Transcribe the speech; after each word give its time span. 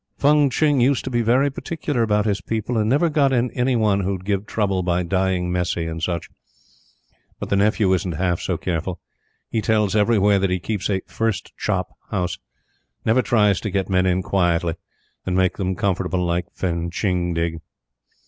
Fung 0.17 0.49
Tching 0.49 0.81
used 0.81 1.03
to 1.03 1.11
be 1.11 1.21
very 1.21 1.51
particular 1.51 2.01
about 2.01 2.25
his 2.25 2.41
people, 2.41 2.75
and 2.75 2.89
never 2.89 3.07
got 3.07 3.31
in 3.31 3.51
any 3.51 3.75
one 3.75 3.99
who'd 3.99 4.25
give 4.25 4.47
trouble 4.47 4.81
by 4.81 5.03
dying 5.03 5.51
messy 5.51 5.85
and 5.85 6.01
such. 6.01 6.27
But 7.39 7.49
the 7.49 7.55
nephew 7.55 7.93
isn't 7.93 8.13
half 8.13 8.41
so 8.41 8.57
careful. 8.57 8.99
He 9.51 9.61
tells 9.61 9.95
everywhere 9.95 10.39
that 10.39 10.49
he 10.49 10.57
keeps 10.59 10.89
a 10.89 11.01
"first 11.05 11.55
chop" 11.55 11.93
house. 12.09 12.39
Never 13.05 13.21
tries 13.21 13.61
to 13.61 13.69
get 13.69 13.89
men 13.91 14.07
in 14.07 14.23
quietly, 14.23 14.73
and 15.23 15.35
make 15.35 15.57
them 15.57 15.75
comfortable 15.75 16.25
like 16.25 16.47
Fung 16.51 16.89
Tching 16.89 17.35
did. 17.35 17.61